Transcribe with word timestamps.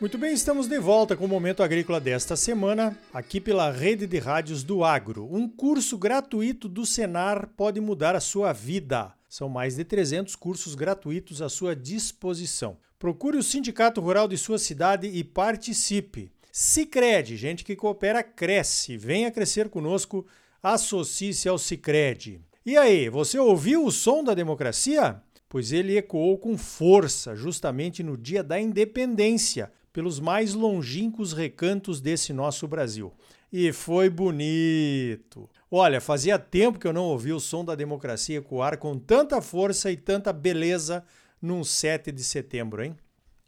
Muito 0.00 0.16
bem, 0.16 0.32
estamos 0.32 0.66
de 0.66 0.78
volta 0.78 1.14
com 1.14 1.26
o 1.26 1.28
Momento 1.28 1.62
Agrícola 1.62 2.00
desta 2.00 2.34
semana, 2.34 2.96
aqui 3.12 3.38
pela 3.38 3.70
Rede 3.70 4.06
de 4.06 4.18
Rádios 4.18 4.64
do 4.64 4.82
Agro. 4.82 5.28
Um 5.30 5.46
curso 5.46 5.98
gratuito 5.98 6.70
do 6.70 6.86
Senar 6.86 7.50
pode 7.54 7.82
mudar 7.82 8.16
a 8.16 8.20
sua 8.20 8.50
vida. 8.50 9.12
São 9.28 9.46
mais 9.46 9.76
de 9.76 9.84
300 9.84 10.34
cursos 10.36 10.74
gratuitos 10.74 11.42
à 11.42 11.50
sua 11.50 11.76
disposição. 11.76 12.78
Procure 12.98 13.36
o 13.36 13.42
Sindicato 13.42 14.00
Rural 14.00 14.26
de 14.26 14.38
sua 14.38 14.58
cidade 14.58 15.06
e 15.06 15.22
participe. 15.22 16.32
Sicredi, 16.50 17.36
gente 17.36 17.62
que 17.62 17.76
coopera 17.76 18.22
cresce. 18.22 18.96
Venha 18.96 19.30
crescer 19.30 19.68
conosco, 19.68 20.26
associe-se 20.62 21.46
ao 21.46 21.58
Sicredi. 21.58 22.40
E 22.64 22.74
aí, 22.74 23.10
você 23.10 23.38
ouviu 23.38 23.84
o 23.84 23.92
som 23.92 24.24
da 24.24 24.32
democracia? 24.32 25.20
Pois 25.46 25.72
ele 25.72 25.98
ecoou 25.98 26.38
com 26.38 26.56
força 26.56 27.36
justamente 27.36 28.02
no 28.02 28.16
dia 28.16 28.42
da 28.42 28.58
independência, 28.58 29.70
pelos 29.92 30.20
mais 30.20 30.54
longínquos 30.54 31.32
recantos 31.32 32.00
desse 32.00 32.32
nosso 32.32 32.66
Brasil. 32.68 33.12
E 33.52 33.72
foi 33.72 34.08
bonito. 34.08 35.50
Olha, 35.70 36.00
fazia 36.00 36.38
tempo 36.38 36.78
que 36.78 36.86
eu 36.86 36.92
não 36.92 37.04
ouvia 37.04 37.34
o 37.34 37.40
som 37.40 37.64
da 37.64 37.74
democracia 37.74 38.38
ecoar 38.38 38.78
com 38.78 38.96
tanta 38.96 39.40
força 39.40 39.90
e 39.90 39.96
tanta 39.96 40.32
beleza 40.32 41.04
num 41.42 41.64
7 41.64 42.12
de 42.12 42.22
setembro, 42.22 42.84
hein? 42.84 42.96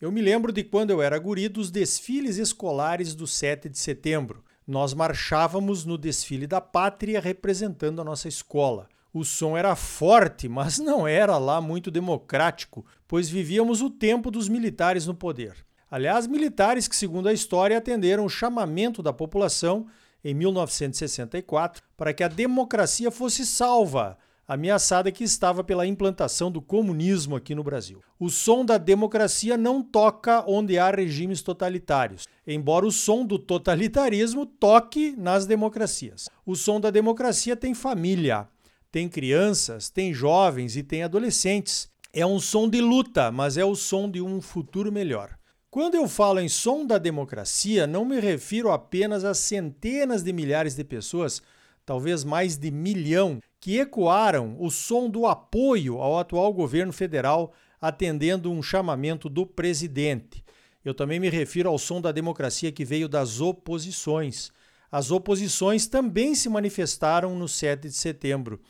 Eu 0.00 0.10
me 0.10 0.20
lembro 0.20 0.52
de 0.52 0.64
quando 0.64 0.90
eu 0.90 1.00
era 1.00 1.16
guri 1.18 1.48
dos 1.48 1.70
desfiles 1.70 2.36
escolares 2.36 3.14
do 3.14 3.26
7 3.26 3.68
de 3.68 3.78
setembro. 3.78 4.42
Nós 4.66 4.94
marchávamos 4.94 5.84
no 5.84 5.96
desfile 5.96 6.46
da 6.46 6.60
pátria 6.60 7.20
representando 7.20 8.00
a 8.00 8.04
nossa 8.04 8.26
escola. 8.26 8.88
O 9.14 9.24
som 9.24 9.56
era 9.56 9.76
forte, 9.76 10.48
mas 10.48 10.78
não 10.78 11.06
era 11.06 11.38
lá 11.38 11.60
muito 11.60 11.90
democrático, 11.90 12.84
pois 13.06 13.28
vivíamos 13.28 13.82
o 13.82 13.90
tempo 13.90 14.30
dos 14.30 14.48
militares 14.48 15.06
no 15.06 15.14
poder. 15.14 15.64
Aliás, 15.92 16.26
militares 16.26 16.88
que, 16.88 16.96
segundo 16.96 17.28
a 17.28 17.34
história, 17.34 17.76
atenderam 17.76 18.24
o 18.24 18.28
chamamento 18.30 19.02
da 19.02 19.12
população 19.12 19.86
em 20.24 20.32
1964 20.32 21.82
para 21.98 22.14
que 22.14 22.24
a 22.24 22.28
democracia 22.28 23.10
fosse 23.10 23.44
salva, 23.44 24.16
ameaçada 24.48 25.12
que 25.12 25.22
estava 25.22 25.62
pela 25.62 25.86
implantação 25.86 26.50
do 26.50 26.62
comunismo 26.62 27.36
aqui 27.36 27.54
no 27.54 27.62
Brasil. 27.62 28.00
O 28.18 28.30
som 28.30 28.64
da 28.64 28.78
democracia 28.78 29.58
não 29.58 29.82
toca 29.82 30.42
onde 30.48 30.78
há 30.78 30.90
regimes 30.90 31.42
totalitários, 31.42 32.26
embora 32.46 32.86
o 32.86 32.90
som 32.90 33.22
do 33.22 33.38
totalitarismo 33.38 34.46
toque 34.46 35.14
nas 35.18 35.44
democracias. 35.44 36.26
O 36.46 36.56
som 36.56 36.80
da 36.80 36.90
democracia 36.90 37.54
tem 37.54 37.74
família, 37.74 38.48
tem 38.90 39.10
crianças, 39.10 39.90
tem 39.90 40.14
jovens 40.14 40.74
e 40.74 40.82
tem 40.82 41.02
adolescentes. 41.02 41.90
É 42.14 42.24
um 42.24 42.40
som 42.40 42.66
de 42.66 42.80
luta, 42.80 43.30
mas 43.30 43.58
é 43.58 43.64
o 43.66 43.74
som 43.74 44.10
de 44.10 44.22
um 44.22 44.40
futuro 44.40 44.90
melhor. 44.90 45.36
Quando 45.72 45.94
eu 45.94 46.06
falo 46.06 46.38
em 46.38 46.50
som 46.50 46.84
da 46.84 46.98
democracia, 46.98 47.86
não 47.86 48.04
me 48.04 48.20
refiro 48.20 48.70
apenas 48.70 49.24
a 49.24 49.32
centenas 49.32 50.22
de 50.22 50.30
milhares 50.30 50.74
de 50.74 50.84
pessoas, 50.84 51.40
talvez 51.82 52.24
mais 52.24 52.58
de 52.58 52.70
milhão, 52.70 53.40
que 53.58 53.78
ecoaram 53.78 54.54
o 54.60 54.70
som 54.70 55.08
do 55.08 55.26
apoio 55.26 55.96
ao 55.96 56.18
atual 56.18 56.52
governo 56.52 56.92
federal 56.92 57.54
atendendo 57.80 58.52
um 58.52 58.62
chamamento 58.62 59.30
do 59.30 59.46
presidente. 59.46 60.44
Eu 60.84 60.92
também 60.92 61.18
me 61.18 61.30
refiro 61.30 61.70
ao 61.70 61.78
som 61.78 62.02
da 62.02 62.12
democracia 62.12 62.70
que 62.70 62.84
veio 62.84 63.08
das 63.08 63.40
oposições. 63.40 64.52
As 64.90 65.10
oposições 65.10 65.86
também 65.86 66.34
se 66.34 66.50
manifestaram 66.50 67.34
no 67.34 67.48
7 67.48 67.88
de 67.88 67.94
setembro. 67.94 68.60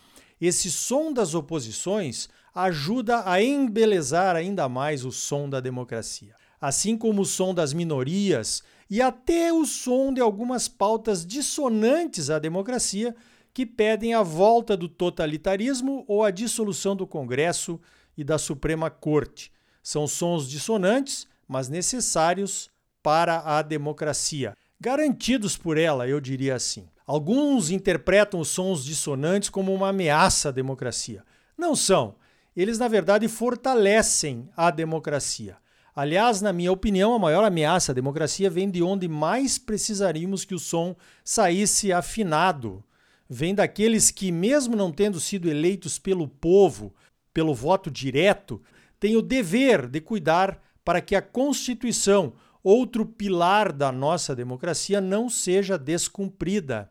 Esse 0.40 0.70
som 0.70 1.12
das 1.12 1.34
oposições 1.34 2.28
ajuda 2.54 3.28
a 3.28 3.42
embelezar 3.42 4.36
ainda 4.36 4.68
mais 4.68 5.04
o 5.04 5.10
som 5.10 5.50
da 5.50 5.58
democracia 5.58 6.40
assim 6.62 6.96
como 6.96 7.22
o 7.22 7.26
som 7.26 7.52
das 7.52 7.72
minorias 7.72 8.62
e 8.88 9.02
até 9.02 9.52
o 9.52 9.66
som 9.66 10.14
de 10.14 10.20
algumas 10.20 10.68
pautas 10.68 11.26
dissonantes 11.26 12.30
à 12.30 12.38
democracia 12.38 13.16
que 13.52 13.66
pedem 13.66 14.14
a 14.14 14.22
volta 14.22 14.76
do 14.76 14.88
totalitarismo 14.88 16.04
ou 16.06 16.22
a 16.22 16.30
dissolução 16.30 16.94
do 16.94 17.04
Congresso 17.04 17.80
e 18.16 18.22
da 18.22 18.38
Suprema 18.38 18.88
Corte. 18.88 19.50
São 19.82 20.06
sons 20.06 20.48
dissonantes, 20.48 21.26
mas 21.48 21.68
necessários 21.68 22.70
para 23.02 23.40
a 23.40 23.60
democracia. 23.60 24.56
Garantidos 24.80 25.56
por 25.56 25.76
ela, 25.76 26.06
eu 26.06 26.20
diria 26.20 26.54
assim. 26.54 26.88
Alguns 27.04 27.70
interpretam 27.70 28.38
os 28.38 28.48
sons 28.48 28.84
dissonantes 28.84 29.50
como 29.50 29.74
uma 29.74 29.88
ameaça 29.88 30.50
à 30.50 30.52
democracia. 30.52 31.24
Não 31.58 31.74
são. 31.74 32.14
Eles, 32.56 32.78
na 32.78 32.86
verdade, 32.86 33.26
fortalecem 33.26 34.48
a 34.56 34.70
democracia. 34.70 35.56
Aliás, 35.94 36.40
na 36.40 36.54
minha 36.54 36.72
opinião, 36.72 37.14
a 37.14 37.18
maior 37.18 37.44
ameaça 37.44 37.92
à 37.92 37.94
democracia 37.94 38.48
vem 38.48 38.70
de 38.70 38.82
onde 38.82 39.06
mais 39.08 39.58
precisaríamos 39.58 40.44
que 40.44 40.54
o 40.54 40.58
som 40.58 40.96
saísse 41.22 41.92
afinado. 41.92 42.82
Vem 43.28 43.54
daqueles 43.54 44.10
que, 44.10 44.32
mesmo 44.32 44.74
não 44.74 44.90
tendo 44.90 45.20
sido 45.20 45.50
eleitos 45.50 45.98
pelo 45.98 46.26
povo, 46.26 46.94
pelo 47.32 47.54
voto 47.54 47.90
direto, 47.90 48.62
têm 48.98 49.16
o 49.16 49.22
dever 49.22 49.86
de 49.86 50.00
cuidar 50.00 50.62
para 50.82 51.00
que 51.00 51.14
a 51.14 51.20
Constituição, 51.20 52.32
outro 52.62 53.04
pilar 53.04 53.70
da 53.70 53.92
nossa 53.92 54.34
democracia, 54.34 54.98
não 54.98 55.28
seja 55.28 55.76
descumprida. 55.76 56.90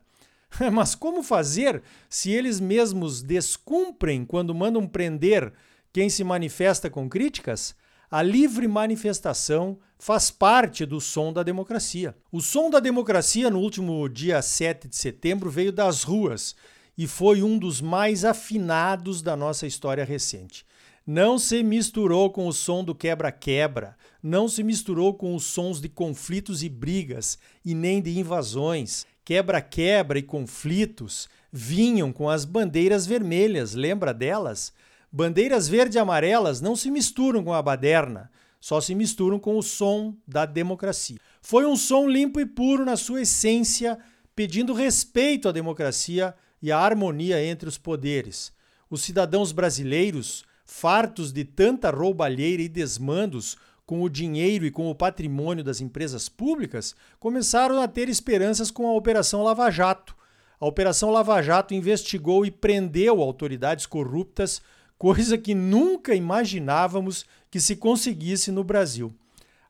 Mas 0.72 0.94
como 0.94 1.24
fazer 1.24 1.82
se 2.08 2.30
eles 2.30 2.60
mesmos 2.60 3.20
descumprem 3.20 4.24
quando 4.24 4.54
mandam 4.54 4.86
prender 4.86 5.52
quem 5.92 6.08
se 6.08 6.22
manifesta 6.22 6.88
com 6.88 7.08
críticas? 7.08 7.74
A 8.12 8.20
livre 8.20 8.68
manifestação 8.68 9.78
faz 9.98 10.30
parte 10.30 10.84
do 10.84 11.00
som 11.00 11.32
da 11.32 11.42
democracia. 11.42 12.14
O 12.30 12.42
som 12.42 12.68
da 12.68 12.78
democracia 12.78 13.48
no 13.48 13.58
último 13.58 14.06
dia 14.06 14.42
7 14.42 14.86
de 14.86 14.96
setembro 14.96 15.50
veio 15.50 15.72
das 15.72 16.02
ruas 16.02 16.54
e 16.96 17.06
foi 17.06 17.42
um 17.42 17.56
dos 17.56 17.80
mais 17.80 18.22
afinados 18.22 19.22
da 19.22 19.34
nossa 19.34 19.66
história 19.66 20.04
recente. 20.04 20.66
Não 21.06 21.38
se 21.38 21.62
misturou 21.62 22.30
com 22.30 22.46
o 22.46 22.52
som 22.52 22.84
do 22.84 22.94
quebra-quebra, 22.94 23.96
não 24.22 24.46
se 24.46 24.62
misturou 24.62 25.14
com 25.14 25.34
os 25.34 25.44
sons 25.44 25.80
de 25.80 25.88
conflitos 25.88 26.62
e 26.62 26.68
brigas 26.68 27.38
e 27.64 27.74
nem 27.74 28.02
de 28.02 28.18
invasões. 28.18 29.06
Quebra-quebra 29.24 30.18
e 30.18 30.22
conflitos 30.22 31.30
vinham 31.50 32.12
com 32.12 32.28
as 32.28 32.44
bandeiras 32.44 33.06
vermelhas, 33.06 33.72
lembra 33.72 34.12
delas? 34.12 34.70
Bandeiras 35.14 35.68
verde 35.68 35.98
e 35.98 36.00
amarelas 36.00 36.62
não 36.62 36.74
se 36.74 36.90
misturam 36.90 37.44
com 37.44 37.52
a 37.52 37.60
baderna, 37.60 38.30
só 38.58 38.80
se 38.80 38.94
misturam 38.94 39.38
com 39.38 39.58
o 39.58 39.62
som 39.62 40.16
da 40.26 40.46
democracia. 40.46 41.18
Foi 41.42 41.66
um 41.66 41.76
som 41.76 42.08
limpo 42.08 42.40
e 42.40 42.46
puro 42.46 42.82
na 42.82 42.96
sua 42.96 43.20
essência, 43.20 43.98
pedindo 44.34 44.72
respeito 44.72 45.50
à 45.50 45.52
democracia 45.52 46.34
e 46.62 46.72
à 46.72 46.78
harmonia 46.78 47.44
entre 47.44 47.68
os 47.68 47.76
poderes. 47.76 48.54
Os 48.88 49.02
cidadãos 49.02 49.52
brasileiros, 49.52 50.44
fartos 50.64 51.30
de 51.30 51.44
tanta 51.44 51.90
roubalheira 51.90 52.62
e 52.62 52.68
desmandos 52.68 53.58
com 53.84 54.00
o 54.00 54.08
dinheiro 54.08 54.64
e 54.64 54.70
com 54.70 54.90
o 54.90 54.94
patrimônio 54.94 55.62
das 55.62 55.82
empresas 55.82 56.26
públicas, 56.26 56.94
começaram 57.20 57.82
a 57.82 57.86
ter 57.86 58.08
esperanças 58.08 58.70
com 58.70 58.86
a 58.86 58.94
Operação 58.94 59.42
Lava 59.42 59.70
Jato. 59.70 60.16
A 60.58 60.64
Operação 60.64 61.10
Lava 61.10 61.42
Jato 61.42 61.74
investigou 61.74 62.46
e 62.46 62.50
prendeu 62.50 63.20
autoridades 63.20 63.84
corruptas 63.84 64.62
coisa 65.02 65.36
que 65.36 65.52
nunca 65.52 66.14
imaginávamos 66.14 67.26
que 67.50 67.58
se 67.58 67.74
conseguisse 67.74 68.52
no 68.52 68.62
Brasil. 68.62 69.12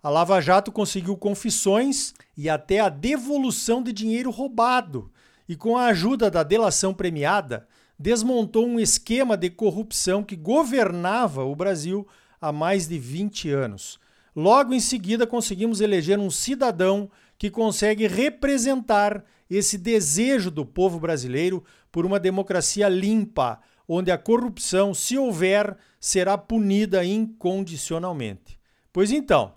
A 0.02 0.10
Lava 0.10 0.38
Jato 0.42 0.70
conseguiu 0.70 1.16
confissões 1.16 2.12
e 2.36 2.50
até 2.50 2.80
a 2.80 2.90
devolução 2.90 3.82
de 3.82 3.94
dinheiro 3.94 4.30
roubado, 4.30 5.10
e 5.48 5.56
com 5.56 5.74
a 5.74 5.86
ajuda 5.86 6.30
da 6.30 6.42
delação 6.42 6.92
premiada, 6.92 7.66
desmontou 7.98 8.66
um 8.66 8.78
esquema 8.78 9.34
de 9.34 9.48
corrupção 9.48 10.22
que 10.22 10.36
governava 10.36 11.42
o 11.46 11.56
Brasil 11.56 12.06
há 12.38 12.52
mais 12.52 12.86
de 12.86 12.98
20 12.98 13.48
anos. 13.48 13.98
Logo 14.36 14.74
em 14.74 14.80
seguida, 14.80 15.26
conseguimos 15.26 15.80
eleger 15.80 16.18
um 16.18 16.30
cidadão 16.30 17.10
que 17.38 17.50
consegue 17.50 18.06
representar 18.06 19.24
esse 19.48 19.78
desejo 19.78 20.50
do 20.50 20.66
povo 20.66 21.00
brasileiro 21.00 21.64
por 21.90 22.04
uma 22.04 22.20
democracia 22.20 22.86
limpa, 22.86 23.60
onde 23.88 24.10
a 24.10 24.18
corrupção, 24.18 24.94
se 24.94 25.16
houver, 25.18 25.76
será 26.00 26.36
punida 26.36 27.04
incondicionalmente. 27.04 28.58
Pois 28.92 29.10
então, 29.10 29.54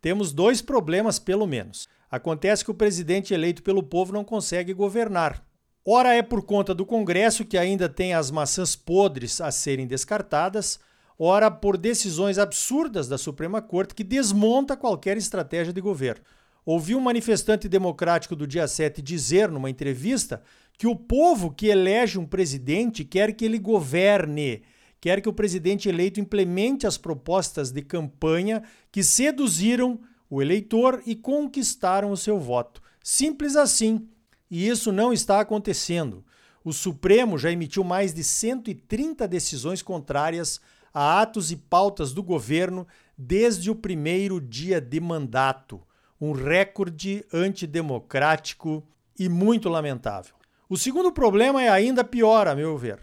temos 0.00 0.32
dois 0.32 0.62
problemas 0.62 1.18
pelo 1.18 1.46
menos. 1.46 1.88
Acontece 2.10 2.64
que 2.64 2.70
o 2.70 2.74
presidente 2.74 3.34
eleito 3.34 3.62
pelo 3.62 3.82
povo 3.82 4.12
não 4.12 4.24
consegue 4.24 4.72
governar. 4.72 5.44
Ora 5.84 6.14
é 6.14 6.22
por 6.22 6.42
conta 6.42 6.74
do 6.74 6.84
Congresso 6.84 7.44
que 7.44 7.56
ainda 7.56 7.88
tem 7.88 8.14
as 8.14 8.30
maçãs 8.30 8.74
podres 8.74 9.40
a 9.40 9.50
serem 9.50 9.86
descartadas, 9.86 10.80
ora 11.18 11.50
por 11.50 11.76
decisões 11.76 12.38
absurdas 12.38 13.06
da 13.06 13.16
Suprema 13.16 13.62
Corte 13.62 13.94
que 13.94 14.02
desmonta 14.02 14.76
qualquer 14.76 15.16
estratégia 15.16 15.72
de 15.72 15.80
governo. 15.80 16.24
Ouvi 16.66 16.96
um 16.96 17.00
manifestante 17.00 17.68
democrático 17.68 18.34
do 18.34 18.44
dia 18.44 18.66
7 18.66 19.00
dizer 19.00 19.48
numa 19.48 19.70
entrevista 19.70 20.42
que 20.76 20.88
o 20.88 20.96
povo 20.96 21.52
que 21.52 21.68
elege 21.68 22.18
um 22.18 22.26
presidente 22.26 23.04
quer 23.04 23.32
que 23.34 23.44
ele 23.44 23.56
governe, 23.56 24.64
quer 25.00 25.20
que 25.20 25.28
o 25.28 25.32
presidente 25.32 25.88
eleito 25.88 26.18
implemente 26.18 26.84
as 26.84 26.98
propostas 26.98 27.70
de 27.70 27.82
campanha 27.82 28.64
que 28.90 29.04
seduziram 29.04 30.00
o 30.28 30.42
eleitor 30.42 31.00
e 31.06 31.14
conquistaram 31.14 32.10
o 32.10 32.16
seu 32.16 32.36
voto. 32.36 32.82
Simples 33.00 33.54
assim. 33.54 34.08
E 34.50 34.66
isso 34.66 34.90
não 34.90 35.12
está 35.12 35.38
acontecendo. 35.38 36.24
O 36.64 36.72
Supremo 36.72 37.38
já 37.38 37.48
emitiu 37.48 37.84
mais 37.84 38.12
de 38.12 38.24
130 38.24 39.28
decisões 39.28 39.82
contrárias 39.82 40.60
a 40.92 41.20
atos 41.22 41.52
e 41.52 41.56
pautas 41.56 42.12
do 42.12 42.24
governo 42.24 42.88
desde 43.16 43.70
o 43.70 43.74
primeiro 43.76 44.40
dia 44.40 44.80
de 44.80 44.98
mandato. 44.98 45.80
Um 46.20 46.32
recorde 46.32 47.24
antidemocrático 47.32 48.86
e 49.18 49.28
muito 49.28 49.68
lamentável. 49.68 50.34
O 50.68 50.76
segundo 50.76 51.12
problema 51.12 51.62
é 51.62 51.68
ainda 51.68 52.02
pior, 52.02 52.48
a 52.48 52.54
meu 52.54 52.76
ver. 52.76 53.00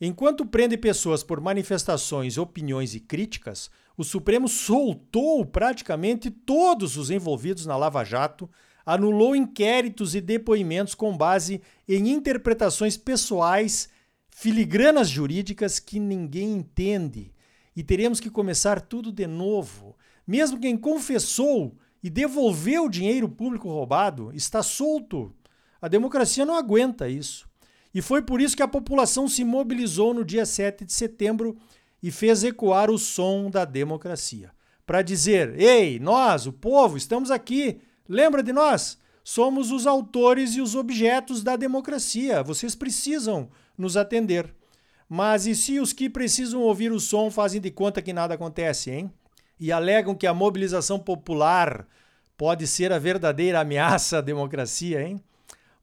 Enquanto 0.00 0.46
prende 0.46 0.76
pessoas 0.76 1.22
por 1.22 1.40
manifestações, 1.40 2.38
opiniões 2.38 2.94
e 2.94 3.00
críticas, 3.00 3.70
o 3.96 4.04
Supremo 4.04 4.48
soltou 4.48 5.44
praticamente 5.44 6.30
todos 6.30 6.96
os 6.96 7.10
envolvidos 7.10 7.66
na 7.66 7.76
Lava 7.76 8.02
Jato, 8.02 8.48
anulou 8.86 9.36
inquéritos 9.36 10.14
e 10.14 10.20
depoimentos 10.20 10.94
com 10.94 11.14
base 11.14 11.60
em 11.86 12.08
interpretações 12.08 12.96
pessoais, 12.96 13.90
filigranas 14.30 15.08
jurídicas 15.08 15.78
que 15.78 16.00
ninguém 16.00 16.52
entende. 16.52 17.34
E 17.76 17.82
teremos 17.82 18.20
que 18.20 18.30
começar 18.30 18.80
tudo 18.80 19.12
de 19.12 19.26
novo. 19.26 19.96
Mesmo 20.26 20.58
quem 20.58 20.78
confessou 20.78 21.76
e 22.02 22.08
devolveu 22.08 22.84
o 22.84 22.90
dinheiro 22.90 23.28
público 23.28 23.68
roubado 23.68 24.30
está 24.34 24.62
solto. 24.62 25.34
A 25.80 25.88
democracia 25.88 26.46
não 26.46 26.54
aguenta 26.54 27.08
isso. 27.08 27.48
E 27.94 28.00
foi 28.00 28.22
por 28.22 28.40
isso 28.40 28.56
que 28.56 28.62
a 28.62 28.68
população 28.68 29.28
se 29.28 29.44
mobilizou 29.44 30.14
no 30.14 30.24
dia 30.24 30.46
7 30.46 30.84
de 30.84 30.92
setembro 30.92 31.56
e 32.02 32.10
fez 32.10 32.44
ecoar 32.44 32.90
o 32.90 32.98
som 32.98 33.50
da 33.50 33.64
democracia. 33.64 34.50
Para 34.86 35.02
dizer: 35.02 35.58
ei, 35.60 35.98
nós, 35.98 36.46
o 36.46 36.52
povo, 36.52 36.96
estamos 36.96 37.30
aqui, 37.30 37.80
lembra 38.08 38.42
de 38.42 38.52
nós? 38.52 38.98
Somos 39.22 39.70
os 39.70 39.86
autores 39.86 40.54
e 40.54 40.60
os 40.60 40.74
objetos 40.74 41.42
da 41.42 41.54
democracia, 41.54 42.42
vocês 42.42 42.74
precisam 42.74 43.50
nos 43.76 43.96
atender. 43.96 44.54
Mas 45.08 45.46
e 45.46 45.54
se 45.54 45.78
os 45.78 45.92
que 45.92 46.08
precisam 46.08 46.60
ouvir 46.62 46.92
o 46.92 47.00
som 47.00 47.30
fazem 47.30 47.60
de 47.60 47.70
conta 47.70 48.00
que 48.00 48.12
nada 48.12 48.34
acontece, 48.34 48.90
hein? 48.90 49.12
E 49.60 49.70
alegam 49.70 50.14
que 50.14 50.26
a 50.26 50.32
mobilização 50.32 50.98
popular 50.98 51.86
pode 52.36 52.66
ser 52.66 52.90
a 52.90 52.98
verdadeira 52.98 53.60
ameaça 53.60 54.18
à 54.18 54.20
democracia, 54.22 55.02
hein? 55.02 55.22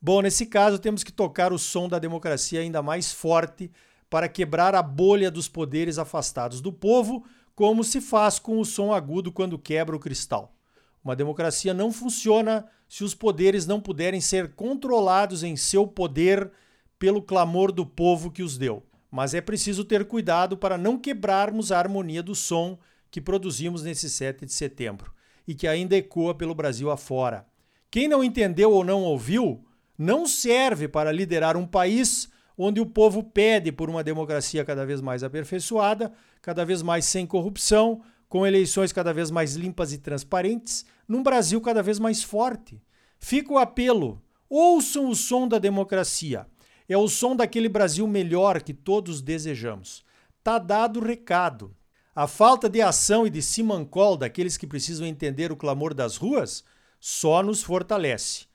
Bom, 0.01 0.21
nesse 0.21 0.47
caso 0.47 0.79
temos 0.79 1.03
que 1.03 1.12
tocar 1.12 1.53
o 1.53 1.59
som 1.59 1.88
da 1.88 2.00
democracia 2.00 2.59
ainda 2.59 2.81
mais 2.81 3.13
forte 3.13 3.71
para 4.09 4.27
quebrar 4.27 4.74
a 4.74 4.81
bolha 4.81 5.29
dos 5.29 5.47
poderes 5.47 6.00
afastados 6.00 6.59
do 6.59 6.74
povo, 6.74 7.24
como 7.56 7.83
se 7.83 8.01
faz 8.01 8.39
com 8.39 8.59
o 8.59 8.65
som 8.65 8.91
agudo 8.91 9.31
quando 9.31 9.59
quebra 9.59 9.95
o 9.95 10.00
cristal. 10.00 10.56
Uma 11.03 11.15
democracia 11.15 11.73
não 11.73 11.91
funciona 11.91 12.65
se 12.89 13.03
os 13.03 13.13
poderes 13.13 13.65
não 13.68 13.80
puderem 13.80 14.21
ser 14.21 14.53
controlados 14.56 15.44
em 15.44 15.56
seu 15.56 15.85
poder 15.85 16.51
pelo 16.97 17.21
clamor 17.21 17.71
do 17.71 17.85
povo 17.85 18.31
que 18.31 18.41
os 18.41 18.57
deu. 18.57 18.83
Mas 19.12 19.33
é 19.33 19.41
preciso 19.41 19.85
ter 19.85 20.06
cuidado 20.06 20.57
para 20.57 20.77
não 20.77 20.97
quebrarmos 20.97 21.71
a 21.71 21.77
harmonia 21.77 22.23
do 22.23 22.33
som 22.33 22.77
que 23.18 23.22
produzimos 23.22 23.81
nesse 23.81 24.12
7 24.12 24.46
de 24.46 24.54
setembro 24.54 25.12
e 25.48 25.56
que 25.56 25.68
ainda 25.68 25.98
ecoa 25.98 26.36
pelo 26.36 26.54
Brasil 26.54 26.92
afora. 26.92 27.48
Quem 27.90 28.08
não 28.08 28.24
entendeu 28.24 28.72
ou 28.72 28.84
não 28.84 29.02
ouviu, 29.02 29.66
não 29.98 30.28
serve 30.28 30.88
para 30.88 31.12
liderar 31.12 31.58
um 31.58 31.66
país 31.66 32.30
onde 32.56 32.80
o 32.80 32.86
povo 32.86 33.24
pede 33.24 33.72
por 33.72 33.90
uma 33.90 34.04
democracia 34.04 34.64
cada 34.64 34.86
vez 34.86 35.02
mais 35.02 35.24
aperfeiçoada, 35.24 36.14
cada 36.44 36.64
vez 36.64 36.84
mais 36.84 37.06
sem 37.06 37.25
corrupção, 37.25 38.04
com 38.30 38.46
eleições 38.46 38.94
cada 38.94 39.12
vez 39.12 39.31
mais 39.31 39.56
limpas 39.56 39.92
e 39.94 39.98
transparentes, 39.98 40.86
num 41.08 41.24
Brasil 41.24 41.60
cada 41.60 41.81
vez 41.81 41.98
mais 41.98 42.22
forte. 42.22 42.80
Fica 43.18 43.52
o 43.52 43.58
apelo: 43.58 44.22
ouçam 44.48 45.10
o 45.10 45.16
som 45.16 45.48
da 45.48 45.58
democracia. 45.58 46.46
É 46.88 46.96
o 46.96 47.08
som 47.08 47.36
daquele 47.36 47.68
Brasil 47.68 48.08
melhor 48.08 48.62
que 48.62 48.75
todos 48.75 49.24
desejamos. 49.24 50.06
Tá 50.44 50.60
dado 50.60 51.00
o 51.00 51.04
recado. 51.04 51.75
A 52.19 52.25
falta 52.25 52.68
de 52.68 52.81
ação 52.81 53.28
e 53.28 53.30
de 53.30 53.44
simancol 53.44 54.18
daqueles 54.18 54.58
que 54.58 54.66
precisam 54.66 55.06
entender 55.06 55.52
o 55.52 55.56
clamor 55.56 55.94
das 55.94 56.18
ruas 56.18 56.64
só 57.00 57.44
nos 57.44 57.62
fortalece. 57.62 58.48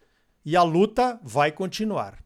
E 0.45 0.57
a 0.57 0.65
luta 0.65 1.21
vai 1.23 1.53
continuar. 1.53 2.19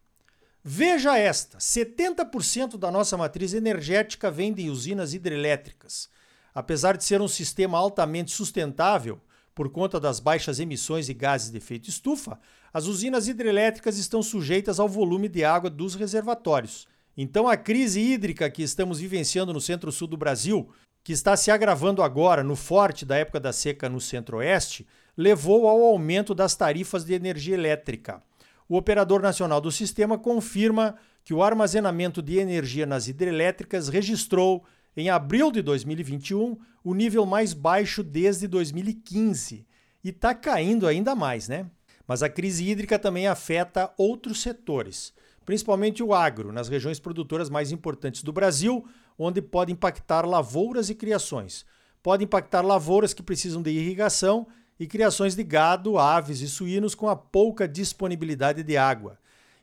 Veja 0.65 1.19
esta: 1.19 1.59
70% 1.59 2.79
da 2.79 2.91
nossa 2.91 3.19
matriz 3.19 3.53
energética 3.53 4.31
vem 4.31 4.51
de 4.51 4.71
usinas 4.71 5.13
hidrelétricas. 5.13 6.09
Apesar 6.55 6.97
de 6.97 7.05
ser 7.05 7.21
um 7.21 7.29
sistema 7.29 7.77
altamente 7.77 8.31
sustentável, 8.31 9.21
por 9.55 9.69
conta 9.69 10.01
das 10.01 10.19
baixas 10.19 10.59
emissões 10.59 11.05
de 11.05 11.13
gases 11.13 11.51
de 11.51 11.59
efeito 11.59 11.91
estufa, 11.91 12.41
as 12.73 12.87
usinas 12.87 13.29
hidrelétricas 13.29 13.99
estão 13.99 14.23
sujeitas 14.23 14.81
ao 14.81 14.89
volume 14.89 15.29
de 15.29 15.45
água 15.45 15.69
dos 15.69 15.97
reservatórios. 15.97 16.89
Então, 17.15 17.49
a 17.49 17.57
crise 17.57 18.01
hídrica 18.01 18.51
que 18.51 18.63
estamos 18.63 19.01
vivenciando 19.01 19.53
no 19.53 19.61
centro-sul 19.61 20.07
do 20.07 20.19
Brasil, 20.19 20.71
que 21.07 21.13
está 21.13 21.37
se 21.37 21.53
agravando 21.53 22.03
agora 22.03 22.43
no 22.43 22.57
forte 22.57 23.07
da 23.07 23.17
época 23.17 23.39
da 23.39 23.53
seca 23.53 23.89
no 23.89 24.01
centro-oeste, 24.01 24.85
levou 25.17 25.69
ao 25.69 25.81
aumento 25.85 26.35
das 26.35 26.57
tarifas 26.57 27.05
de 27.05 27.15
energia 27.15 27.55
elétrica. 27.55 28.21
O 28.69 28.77
operador 28.77 29.23
nacional 29.23 29.61
do 29.61 29.71
sistema 29.71 30.19
confirma 30.19 30.97
que 31.23 31.33
o 31.33 31.45
armazenamento 31.45 32.21
de 32.21 32.39
energia 32.39 32.85
nas 32.87 33.07
hidrelétricas 33.07 33.89
registrou, 33.89 34.65
em 34.97 35.09
abril 35.09 35.53
de 35.53 35.63
2021, 35.63 36.59
o 36.83 36.93
nível 36.93 37.25
mais 37.25 37.53
baixo 37.53 38.03
desde 38.03 38.49
2015 38.49 39.65
e 40.03 40.09
está 40.09 40.35
caindo 40.35 40.89
ainda 40.89 41.15
mais, 41.15 41.47
né? 41.47 41.71
Mas 42.05 42.21
a 42.21 42.29
crise 42.29 42.69
hídrica 42.69 42.99
também 42.99 43.29
afeta 43.29 43.93
outros 43.97 44.43
setores, 44.43 45.13
principalmente 45.45 46.03
o 46.03 46.13
agro, 46.13 46.51
nas 46.51 46.69
regiões 46.69 46.99
produtoras 46.99 47.49
mais 47.49 47.71
importantes 47.71 48.25
do 48.25 48.33
Brasil, 48.33 48.85
onde 49.19 49.41
pode 49.41 49.73
impactar 49.73 50.27
lavouras 50.27 50.91
e 50.91 50.95
criações. 50.95 51.65
Pode 52.03 52.25
impactar 52.25 52.63
lavouras 52.63 53.15
que 53.15 53.23
precisam 53.23 53.63
de 53.63 53.71
irrigação 53.71 54.47
e 54.79 54.87
criações 54.87 55.35
de 55.35 55.43
gado, 55.43 55.99
aves 55.99 56.41
e 56.41 56.49
suínos 56.49 56.95
com 56.95 57.09
a 57.09 57.17
pouca 57.17 57.67
disponibilidade 57.67 58.63
de 58.63 58.77
água. 58.77 59.19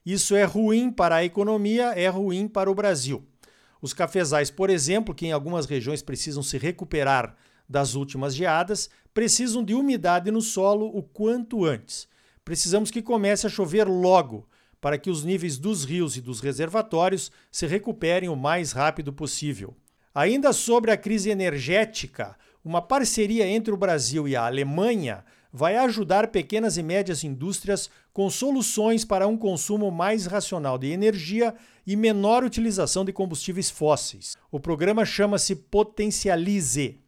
Isso 0.05 0.35
é 0.35 0.44
ruim 0.44 0.91
para 0.91 1.15
a 1.15 1.23
economia, 1.23 1.91
é 1.91 2.09
ruim 2.09 2.47
para 2.47 2.69
o 2.69 2.75
Brasil. 2.75 3.25
Os 3.81 3.94
cafezais, 3.94 4.50
por 4.50 4.69
exemplo, 4.69 5.13
que 5.13 5.27
em 5.27 5.31
algumas 5.31 5.65
regiões 5.65 6.01
precisam 6.01 6.41
se 6.41 6.57
recuperar 6.57 7.36
das 7.67 7.95
últimas 7.95 8.36
geadas, 8.36 8.89
precisam 9.13 9.63
de 9.63 9.74
umidade 9.74 10.31
no 10.31 10.41
solo 10.41 10.88
o 10.88 11.03
quanto 11.03 11.63
antes. 11.65 12.07
Precisamos 12.43 12.91
que 12.91 13.01
comece 13.01 13.48
a 13.48 13.50
chover 13.50 13.88
logo, 13.88 14.48
para 14.84 14.98
que 14.98 15.10
os 15.10 15.24
níveis 15.24 15.58
dos 15.58 15.86
rios 15.86 16.18
e 16.18 16.22
dos 16.22 16.42
reservatórios 16.42 17.32
se 17.50 17.66
recuperem 17.66 18.28
o 18.28 18.36
mais 18.36 18.74
rápido 18.74 19.13
possível. 19.13 19.74
Ainda 20.13 20.52
sobre 20.52 20.92
a 20.92 20.98
crise 20.98 21.30
energética, 21.30 22.36
uma 22.66 22.82
parceria 22.82 23.48
entre 23.48 23.74
o 23.74 23.78
Brasil 23.78 24.28
e 24.28 24.36
a 24.36 24.46
Alemanha 24.46 25.24
vai 25.54 25.78
ajudar 25.78 26.28
pequenas 26.28 26.75
e 26.75 26.84
médias 26.84 27.24
indústrias 27.24 27.90
com 28.12 28.30
soluções 28.30 29.06
para 29.06 29.25
um 29.25 29.38
consumo 29.38 29.90
mais 29.90 30.25
racional 30.25 30.78
de 30.78 30.88
energia 30.88 31.56
e 31.88 31.96
menor 31.96 32.44
utilização 32.44 33.06
de 33.06 33.13
combustíveis 33.13 33.70
fósseis. 33.70 34.36
O 34.52 34.60
programa 34.60 35.06
chama-se 35.06 35.56
Potencialize 35.56 37.00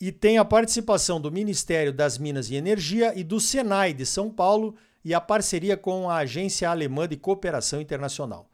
e 0.00 0.10
tem 0.10 0.38
a 0.38 0.46
participação 0.46 1.20
do 1.20 1.30
Ministério 1.30 1.92
das 1.92 2.16
Minas 2.16 2.48
e 2.48 2.54
Energia 2.54 3.12
e 3.14 3.22
do 3.22 3.38
Senai 3.38 3.92
de 3.92 4.06
São 4.06 4.30
Paulo 4.30 4.74
e 5.08 5.14
a 5.14 5.22
parceria 5.22 5.74
com 5.74 6.10
a 6.10 6.18
Agência 6.18 6.68
Alemã 6.68 7.08
de 7.08 7.16
Cooperação 7.16 7.80
Internacional. 7.80 8.50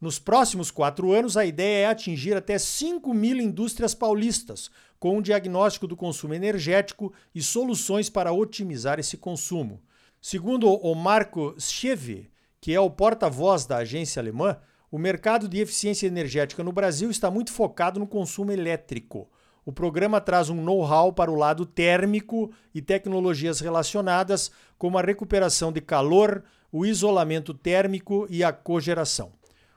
Nos 0.00 0.18
próximos 0.18 0.70
quatro 0.70 1.12
anos, 1.12 1.36
a 1.36 1.44
ideia 1.44 1.82
é 1.82 1.86
atingir 1.86 2.34
até 2.34 2.58
5 2.58 3.12
mil 3.12 3.36
indústrias 3.36 3.94
paulistas, 3.94 4.70
com 4.98 5.18
um 5.18 5.20
diagnóstico 5.20 5.86
do 5.86 5.94
consumo 5.94 6.32
energético 6.32 7.12
e 7.34 7.42
soluções 7.42 8.08
para 8.08 8.32
otimizar 8.32 8.98
esse 8.98 9.18
consumo. 9.18 9.82
Segundo 10.18 10.72
o 10.72 10.94
Marco 10.94 11.54
Scheve, 11.58 12.30
que 12.58 12.72
é 12.72 12.80
o 12.80 12.88
porta-voz 12.88 13.66
da 13.66 13.76
agência 13.76 14.18
alemã, 14.18 14.56
o 14.90 14.96
mercado 14.96 15.46
de 15.46 15.60
eficiência 15.60 16.06
energética 16.06 16.64
no 16.64 16.72
Brasil 16.72 17.10
está 17.10 17.30
muito 17.30 17.52
focado 17.52 18.00
no 18.00 18.06
consumo 18.06 18.50
elétrico. 18.50 19.28
O 19.68 19.72
programa 19.72 20.18
traz 20.18 20.48
um 20.48 20.62
know-how 20.62 21.12
para 21.12 21.30
o 21.30 21.34
lado 21.34 21.66
térmico 21.66 22.50
e 22.74 22.80
tecnologias 22.80 23.60
relacionadas, 23.60 24.50
como 24.78 24.96
a 24.96 25.02
recuperação 25.02 25.70
de 25.70 25.82
calor, 25.82 26.42
o 26.72 26.86
isolamento 26.86 27.52
térmico 27.52 28.26
e 28.30 28.42
a 28.42 28.50
cogeração. 28.50 29.30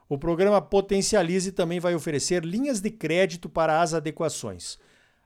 O 0.07 0.17
programa 0.17 0.61
Potencialize 0.61 1.51
também 1.51 1.81
vai 1.81 1.93
oferecer 1.93 2.45
linhas 2.45 2.79
de 2.79 2.89
crédito 2.89 3.49
para 3.49 3.81
as 3.81 3.93
adequações. 3.93 4.79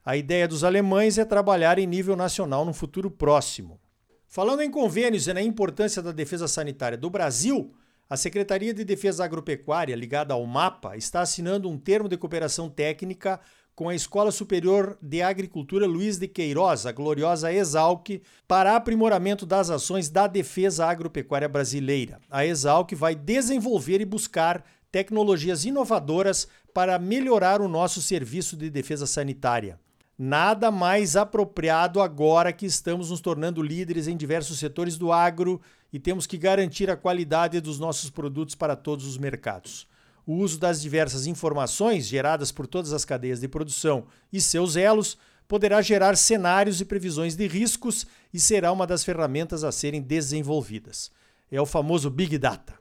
A 0.03 0.17
ideia 0.17 0.47
dos 0.47 0.63
alemães 0.63 1.19
é 1.19 1.25
trabalhar 1.25 1.77
em 1.77 1.85
nível 1.85 2.15
nacional 2.15 2.65
no 2.65 2.73
futuro 2.73 3.11
próximo. 3.11 3.79
Falando 4.27 4.63
em 4.63 4.71
convênios 4.71 5.27
e 5.27 5.33
na 5.33 5.43
importância 5.43 6.01
da 6.01 6.11
defesa 6.11 6.47
sanitária 6.47 6.97
do 6.97 7.11
Brasil, 7.11 7.71
a 8.09 8.17
Secretaria 8.17 8.73
de 8.73 8.83
Defesa 8.83 9.25
Agropecuária, 9.25 9.95
ligada 9.95 10.33
ao 10.33 10.43
MAPA, 10.43 10.97
está 10.97 11.21
assinando 11.21 11.69
um 11.69 11.77
termo 11.77 12.09
de 12.09 12.17
cooperação 12.17 12.67
técnica 12.67 13.39
com 13.75 13.89
a 13.89 13.95
Escola 13.95 14.31
Superior 14.31 14.97
de 15.01 15.21
Agricultura 15.21 15.85
Luiz 15.85 16.17
de 16.17 16.29
Queiroz, 16.29 16.85
a 16.85 16.93
gloriosa 16.93 17.51
Exalc, 17.51 18.21
para 18.47 18.75
aprimoramento 18.75 19.45
das 19.45 19.69
ações 19.69 20.09
da 20.09 20.27
defesa 20.27 20.85
agropecuária 20.85 21.49
brasileira. 21.49 22.19
A 22.31 22.45
Exalc 22.45 22.93
vai 22.95 23.13
desenvolver 23.13 23.99
e 23.99 24.05
buscar 24.05 24.63
tecnologias 24.89 25.65
inovadoras 25.65 26.47
para 26.73 26.97
melhorar 26.97 27.59
o 27.59 27.67
nosso 27.67 28.01
serviço 28.01 28.55
de 28.55 28.69
defesa 28.69 29.05
sanitária. 29.05 29.77
Nada 30.17 30.71
mais 30.71 31.17
apropriado 31.17 32.01
agora 32.01 32.53
que 32.53 32.65
estamos 32.65 33.09
nos 33.09 33.19
tornando 33.19 33.61
líderes 33.61 34.07
em 34.07 34.15
diversos 34.15 34.57
setores 34.57 34.97
do 34.97 35.11
agro 35.11 35.59
e 35.91 35.99
temos 35.99 36.25
que 36.25 36.37
garantir 36.37 36.89
a 36.89 36.95
qualidade 36.95 37.59
dos 37.59 37.77
nossos 37.77 38.09
produtos 38.09 38.55
para 38.55 38.77
todos 38.77 39.05
os 39.05 39.17
mercados. 39.17 39.85
O 40.25 40.35
uso 40.35 40.59
das 40.59 40.81
diversas 40.81 41.27
informações 41.27 42.07
geradas 42.07 42.51
por 42.51 42.65
todas 42.67 42.93
as 42.93 43.05
cadeias 43.05 43.39
de 43.39 43.47
produção 43.47 44.07
e 44.31 44.41
seus 44.41 44.75
elos 44.75 45.17
poderá 45.47 45.81
gerar 45.81 46.17
cenários 46.17 46.81
e 46.81 46.85
previsões 46.85 47.35
de 47.35 47.47
riscos 47.47 48.07
e 48.33 48.39
será 48.39 48.71
uma 48.71 48.87
das 48.87 49.03
ferramentas 49.03 49.63
a 49.63 49.71
serem 49.71 50.01
desenvolvidas. 50.01 51.11
É 51.51 51.61
o 51.61 51.65
famoso 51.65 52.09
Big 52.09 52.37
Data. 52.37 52.73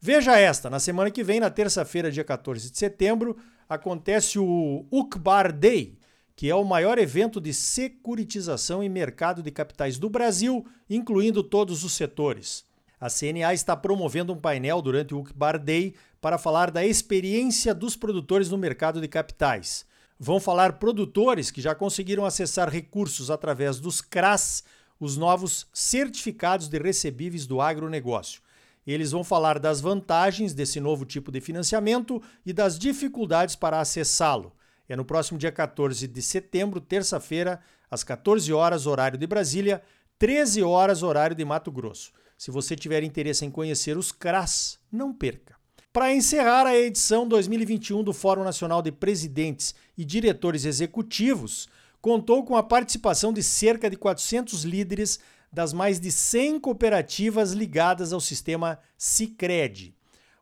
Veja 0.00 0.38
esta: 0.38 0.68
na 0.68 0.80
semana 0.80 1.10
que 1.10 1.22
vem, 1.22 1.38
na 1.38 1.50
terça-feira, 1.50 2.10
dia 2.10 2.24
14 2.24 2.70
de 2.70 2.76
setembro, 2.76 3.36
acontece 3.68 4.38
o 4.38 4.84
UCBAR 4.90 5.52
Day 5.52 6.00
que 6.40 6.48
é 6.48 6.54
o 6.54 6.64
maior 6.64 6.96
evento 6.96 7.38
de 7.38 7.52
securitização 7.52 8.82
e 8.82 8.88
mercado 8.88 9.42
de 9.42 9.50
capitais 9.50 9.98
do 9.98 10.08
Brasil, 10.08 10.66
incluindo 10.88 11.42
todos 11.42 11.84
os 11.84 11.92
setores. 11.92 12.64
A 13.00 13.08
CNA 13.08 13.54
está 13.54 13.74
promovendo 13.74 14.30
um 14.34 14.36
painel 14.36 14.82
durante 14.82 15.14
o 15.14 15.20
UCBAR 15.20 15.58
Day 15.58 15.94
para 16.20 16.36
falar 16.36 16.70
da 16.70 16.84
experiência 16.84 17.74
dos 17.74 17.96
produtores 17.96 18.50
no 18.50 18.58
mercado 18.58 19.00
de 19.00 19.08
capitais. 19.08 19.86
Vão 20.18 20.38
falar 20.38 20.74
produtores 20.74 21.50
que 21.50 21.62
já 21.62 21.74
conseguiram 21.74 22.26
acessar 22.26 22.68
recursos 22.68 23.30
através 23.30 23.80
dos 23.80 24.02
CRAS, 24.02 24.62
os 25.00 25.16
novos 25.16 25.66
certificados 25.72 26.68
de 26.68 26.78
recebíveis 26.78 27.46
do 27.46 27.62
agronegócio. 27.62 28.42
Eles 28.86 29.12
vão 29.12 29.24
falar 29.24 29.58
das 29.58 29.80
vantagens 29.80 30.52
desse 30.52 30.78
novo 30.78 31.06
tipo 31.06 31.32
de 31.32 31.40
financiamento 31.40 32.22
e 32.44 32.52
das 32.52 32.78
dificuldades 32.78 33.56
para 33.56 33.80
acessá-lo. 33.80 34.52
É 34.86 34.94
no 34.94 35.06
próximo 35.06 35.38
dia 35.38 35.50
14 35.50 36.06
de 36.06 36.20
setembro, 36.20 36.82
terça-feira, 36.82 37.60
às 37.90 38.04
14 38.04 38.52
horas, 38.52 38.86
horário 38.86 39.16
de 39.16 39.26
Brasília, 39.26 39.82
13 40.18 40.62
horas, 40.62 41.02
horário 41.02 41.34
de 41.34 41.44
Mato 41.46 41.72
Grosso. 41.72 42.12
Se 42.40 42.50
você 42.50 42.74
tiver 42.74 43.02
interesse 43.02 43.44
em 43.44 43.50
conhecer 43.50 43.98
os 43.98 44.10
CRAS, 44.10 44.78
não 44.90 45.12
perca. 45.12 45.56
Para 45.92 46.14
encerrar 46.14 46.66
a 46.66 46.74
edição 46.74 47.28
2021 47.28 48.02
do 48.02 48.14
Fórum 48.14 48.42
Nacional 48.42 48.80
de 48.80 48.90
Presidentes 48.90 49.74
e 49.94 50.06
Diretores 50.06 50.64
Executivos, 50.64 51.68
contou 52.00 52.42
com 52.42 52.56
a 52.56 52.62
participação 52.62 53.30
de 53.30 53.42
cerca 53.42 53.90
de 53.90 53.96
400 53.98 54.64
líderes 54.64 55.20
das 55.52 55.74
mais 55.74 56.00
de 56.00 56.10
100 56.10 56.60
cooperativas 56.60 57.52
ligadas 57.52 58.10
ao 58.10 58.20
sistema 58.20 58.78
Sicredi. 58.96 59.94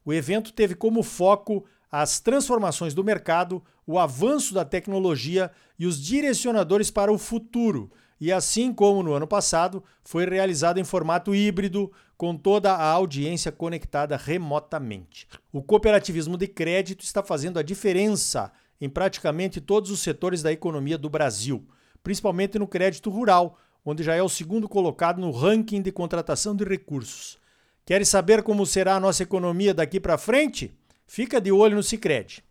O 0.04 0.12
evento 0.12 0.52
teve 0.52 0.76
como 0.76 1.02
foco 1.02 1.64
as 1.90 2.20
transformações 2.20 2.94
do 2.94 3.02
mercado, 3.02 3.60
o 3.84 3.98
avanço 3.98 4.54
da 4.54 4.64
tecnologia 4.64 5.50
e 5.76 5.84
os 5.84 6.00
direcionadores 6.00 6.92
para 6.92 7.12
o 7.12 7.18
futuro. 7.18 7.90
E 8.20 8.32
assim 8.32 8.72
como 8.72 9.02
no 9.02 9.12
ano 9.12 9.26
passado, 9.26 9.82
foi 10.02 10.28
realizado 10.28 10.78
em 10.78 10.84
formato 10.84 11.34
híbrido, 11.34 11.90
com 12.16 12.36
toda 12.36 12.72
a 12.72 12.84
audiência 12.84 13.52
conectada 13.52 14.16
remotamente. 14.16 15.28
O 15.52 15.62
cooperativismo 15.62 16.36
de 16.36 16.48
crédito 16.48 17.04
está 17.04 17.22
fazendo 17.22 17.60
a 17.60 17.62
diferença 17.62 18.50
em 18.80 18.88
praticamente 18.88 19.60
todos 19.60 19.90
os 19.90 20.00
setores 20.00 20.42
da 20.42 20.52
economia 20.52 20.98
do 20.98 21.08
Brasil, 21.08 21.64
principalmente 22.02 22.58
no 22.58 22.66
crédito 22.66 23.08
rural, 23.08 23.56
onde 23.84 24.02
já 24.02 24.14
é 24.14 24.22
o 24.22 24.28
segundo 24.28 24.68
colocado 24.68 25.20
no 25.20 25.30
ranking 25.30 25.80
de 25.80 25.92
contratação 25.92 26.56
de 26.56 26.64
recursos. 26.64 27.38
Queres 27.86 28.08
saber 28.08 28.42
como 28.42 28.66
será 28.66 28.96
a 28.96 29.00
nossa 29.00 29.22
economia 29.22 29.72
daqui 29.72 30.00
para 30.00 30.18
frente? 30.18 30.76
Fica 31.06 31.40
de 31.40 31.50
olho 31.50 31.76
no 31.76 31.82
Sicredi. 31.82 32.44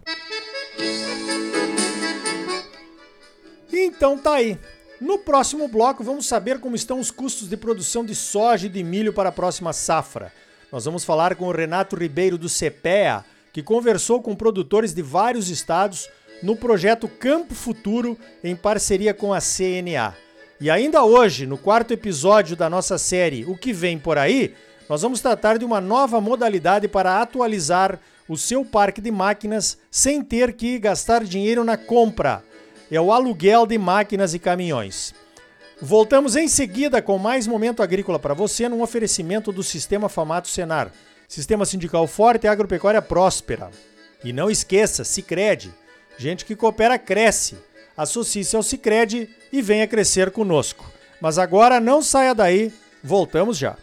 Então 3.72 4.18
tá 4.18 4.36
aí. 4.36 4.58
No 5.00 5.20
próximo 5.20 5.68
bloco 5.68 6.04
vamos 6.04 6.26
saber 6.26 6.60
como 6.60 6.76
estão 6.76 7.00
os 7.00 7.12
custos 7.12 7.48
de 7.48 7.56
produção 7.56 8.04
de 8.04 8.16
soja 8.16 8.66
e 8.66 8.70
de 8.70 8.84
milho 8.84 9.14
para 9.14 9.30
a 9.30 9.32
próxima 9.32 9.72
safra. 9.72 10.34
Nós 10.72 10.86
vamos 10.86 11.04
falar 11.04 11.36
com 11.36 11.46
o 11.46 11.52
Renato 11.52 11.96
Ribeiro 11.96 12.38
do 12.38 12.50
CPEA, 12.50 13.24
que 13.54 13.62
conversou 13.62 14.22
com 14.22 14.36
produtores 14.36 14.96
de 14.96 15.04
vários 15.04 15.50
estados 15.50 16.10
no 16.42 16.56
projeto 16.56 17.08
Campo 17.08 17.54
Futuro 17.54 18.18
em 18.44 18.56
parceria 18.56 19.14
com 19.14 19.34
a 19.34 19.40
CNA. 19.40 20.16
E 20.60 20.70
ainda 20.70 21.04
hoje, 21.04 21.46
no 21.46 21.60
quarto 21.60 21.94
episódio 21.94 22.56
da 22.56 22.68
nossa 22.68 22.98
série 22.98 23.46
O 23.46 23.56
que 23.56 23.72
vem 23.72 24.00
por 24.00 24.18
aí, 24.18 24.56
nós 24.90 25.04
vamos 25.04 25.22
tratar 25.22 25.60
de 25.60 25.66
uma 25.66 25.80
nova 25.80 26.20
modalidade 26.20 26.88
para 26.88 27.22
atualizar 27.22 28.00
o 28.28 28.36
seu 28.36 28.66
parque 28.66 29.00
de 29.00 29.12
máquinas 29.12 29.78
sem 29.92 30.24
ter 30.24 30.54
que 30.54 30.80
gastar 30.80 31.24
dinheiro 31.24 31.64
na 31.64 31.78
compra. 31.78 32.44
É 32.92 33.00
o 33.00 33.12
aluguel 33.12 33.66
de 33.66 33.78
máquinas 33.78 34.34
e 34.34 34.40
caminhões. 34.40 35.14
Voltamos 35.82 36.36
em 36.36 36.48
seguida 36.48 37.02
com 37.02 37.18
mais 37.18 37.46
momento 37.46 37.84
agrícola 37.84 38.18
para 38.18 38.34
você 38.34 38.68
num 38.68 38.82
oferecimento 38.82 39.52
do 39.52 39.62
Sistema 39.62 40.10
Famato 40.10 40.48
Senar. 40.48 40.92
Sistema 41.28 41.66
sindical 41.66 42.08
forte 42.08 42.46
e 42.46 42.48
agropecuária 42.48 43.02
próspera. 43.02 43.70
E 44.24 44.34
não 44.34 44.50
esqueça, 44.50 45.04
Sicredi. 45.04 45.72
Gente 46.18 46.46
que 46.46 46.56
coopera 46.56 46.98
cresce. 46.98 47.58
Associe-se 47.96 48.56
ao 48.56 48.64
Sicredi 48.64 49.30
e 49.52 49.62
venha 49.62 49.88
crescer 49.88 50.32
conosco. 50.32 50.90
Mas 51.20 51.38
agora 51.38 51.80
não 51.80 52.02
saia 52.02 52.34
daí, 52.34 52.74
voltamos 53.04 53.58
já. 53.58 53.76